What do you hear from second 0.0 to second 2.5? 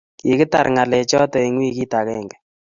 Kigitar ngalechoto eng weekit agenge